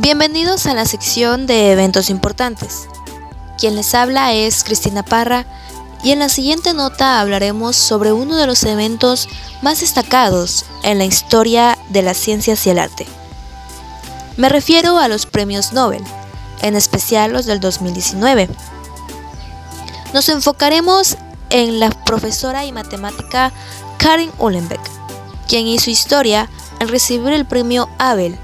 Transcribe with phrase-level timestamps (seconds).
[0.00, 2.86] Bienvenidos a la sección de eventos importantes.
[3.58, 5.44] Quien les habla es Cristina Parra
[6.04, 9.28] y en la siguiente nota hablaremos sobre uno de los eventos
[9.60, 13.08] más destacados en la historia de las ciencias y el arte.
[14.36, 16.04] Me refiero a los premios Nobel,
[16.62, 18.48] en especial los del 2019.
[20.14, 21.16] Nos enfocaremos
[21.50, 23.50] en la profesora y matemática
[23.96, 24.80] Karin Uhlenbeck,
[25.48, 28.38] quien hizo historia al recibir el premio Abel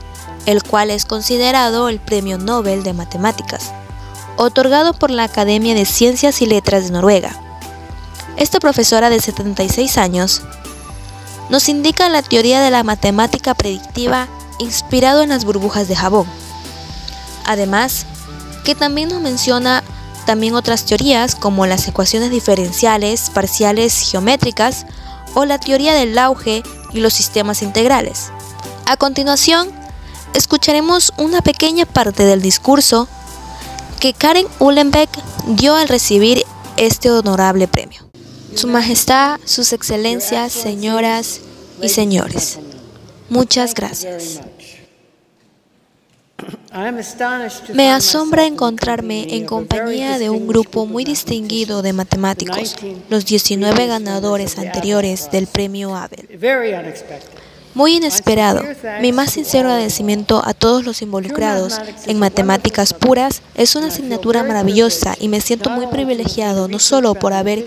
[0.46, 3.72] el cual es considerado el Premio Nobel de Matemáticas,
[4.36, 7.40] otorgado por la Academia de Ciencias y Letras de Noruega.
[8.36, 10.42] Esta profesora de 76 años
[11.50, 16.26] nos indica la teoría de la matemática predictiva inspirado en las burbujas de jabón.
[17.44, 18.06] Además,
[18.64, 19.82] que también nos menciona
[20.26, 24.86] también otras teorías como las ecuaciones diferenciales parciales geométricas
[25.34, 28.30] o la teoría del auge y los sistemas integrales.
[28.86, 29.70] A continuación,
[30.34, 33.08] escucharemos una pequeña parte del discurso
[34.00, 35.08] que Karen Uhlenbeck
[35.46, 36.44] dio al recibir
[36.76, 38.02] este honorable premio.
[38.54, 41.40] Su Majestad, Sus Excelencias, señoras
[41.80, 42.58] y señores,
[43.30, 44.40] muchas gracias.
[47.72, 52.76] Me asombra encontrarme en compañía de un grupo muy distinguido de matemáticos,
[53.08, 56.28] los 19 ganadores anteriores del premio Abel.
[57.74, 58.62] Muy inesperado.
[59.00, 63.42] Mi más sincero agradecimiento a todos los involucrados en matemáticas puras.
[63.54, 67.66] Es una asignatura maravillosa y me siento muy privilegiado no solo por haber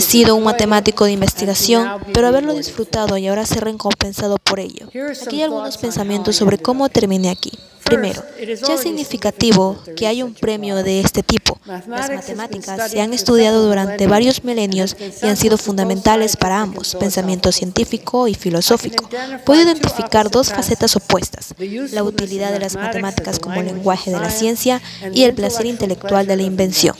[0.00, 4.88] sido un matemático de investigación, pero haberlo disfrutado y ahora ser recompensado por ello.
[5.26, 7.52] Aquí hay algunos pensamientos sobre cómo terminé aquí.
[7.92, 8.22] Primero,
[8.66, 11.58] ya es significativo que haya un premio de este tipo.
[11.64, 17.52] Las matemáticas se han estudiado durante varios milenios y han sido fundamentales para ambos, pensamiento
[17.52, 19.08] científico y filosófico.
[19.44, 24.80] Puedo identificar dos facetas opuestas, la utilidad de las matemáticas como lenguaje de la ciencia
[25.12, 26.96] y el placer intelectual de la invención.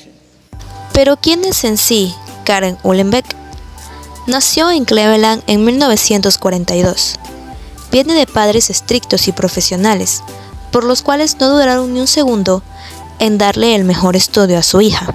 [0.92, 3.24] Pero ¿quién es en sí Karen Uhlenbeck?
[4.26, 7.18] Nació en Cleveland en 1942.
[7.90, 10.22] Viene de padres estrictos y profesionales
[10.72, 12.62] por los cuales no dudaron ni un segundo
[13.18, 15.14] en darle el mejor estudio a su hija.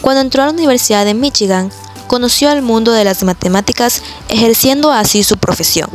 [0.00, 1.70] Cuando entró a la Universidad de Michigan,
[2.08, 5.90] conoció al mundo de las matemáticas ejerciendo así su profesión.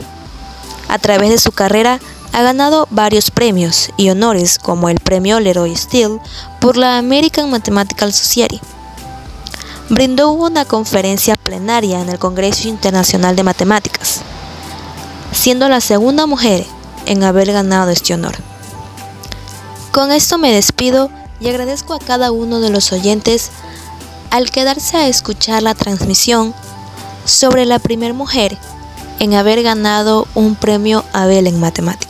[0.87, 1.99] A través de su carrera
[2.31, 6.19] ha ganado varios premios y honores como el premio Leroy Steele
[6.61, 8.61] por la American Mathematical Society.
[9.89, 14.21] Brindó una conferencia plenaria en el Congreso Internacional de Matemáticas,
[15.31, 16.65] siendo la segunda mujer
[17.05, 18.35] en haber ganado este honor.
[19.91, 23.51] Con esto me despido y agradezco a cada uno de los oyentes
[24.29, 26.53] al quedarse a escuchar la transmisión
[27.25, 28.57] sobre la primer mujer
[29.19, 32.04] en haber ganado un premio Abel en matemáticas.